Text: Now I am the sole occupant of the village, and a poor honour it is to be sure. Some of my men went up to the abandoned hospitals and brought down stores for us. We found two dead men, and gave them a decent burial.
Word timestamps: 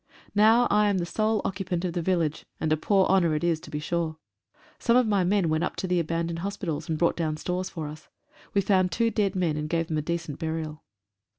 Now 0.33 0.65
I 0.71 0.89
am 0.89 0.97
the 0.97 1.05
sole 1.05 1.43
occupant 1.45 1.85
of 1.85 1.93
the 1.93 2.01
village, 2.01 2.47
and 2.59 2.73
a 2.73 2.75
poor 2.75 3.05
honour 3.05 3.35
it 3.35 3.43
is 3.43 3.59
to 3.59 3.69
be 3.69 3.77
sure. 3.77 4.17
Some 4.79 4.97
of 4.97 5.05
my 5.05 5.23
men 5.23 5.47
went 5.47 5.63
up 5.63 5.75
to 5.75 5.87
the 5.87 5.99
abandoned 5.99 6.39
hospitals 6.39 6.89
and 6.89 6.97
brought 6.97 7.15
down 7.15 7.37
stores 7.37 7.69
for 7.69 7.87
us. 7.87 8.07
We 8.55 8.61
found 8.61 8.91
two 8.91 9.11
dead 9.11 9.35
men, 9.35 9.57
and 9.57 9.69
gave 9.69 9.89
them 9.89 9.99
a 9.99 10.01
decent 10.01 10.39
burial. 10.39 10.81